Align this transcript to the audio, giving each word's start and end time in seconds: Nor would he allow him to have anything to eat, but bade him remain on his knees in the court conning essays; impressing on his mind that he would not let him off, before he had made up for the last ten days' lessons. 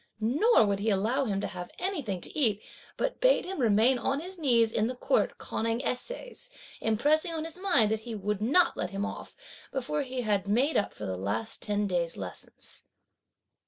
Nor 0.19 0.65
would 0.65 0.79
he 0.79 0.89
allow 0.89 1.25
him 1.25 1.39
to 1.41 1.45
have 1.45 1.69
anything 1.77 2.21
to 2.21 2.35
eat, 2.35 2.63
but 2.97 3.21
bade 3.21 3.45
him 3.45 3.59
remain 3.59 3.99
on 3.99 4.19
his 4.19 4.39
knees 4.39 4.71
in 4.71 4.87
the 4.87 4.95
court 4.95 5.37
conning 5.37 5.85
essays; 5.85 6.49
impressing 6.81 7.33
on 7.33 7.43
his 7.43 7.59
mind 7.59 7.91
that 7.91 7.99
he 7.99 8.15
would 8.15 8.41
not 8.41 8.75
let 8.75 8.89
him 8.89 9.05
off, 9.05 9.35
before 9.71 10.01
he 10.01 10.21
had 10.21 10.47
made 10.47 10.75
up 10.75 10.91
for 10.95 11.05
the 11.05 11.15
last 11.17 11.61
ten 11.61 11.85
days' 11.85 12.17
lessons. 12.17 12.81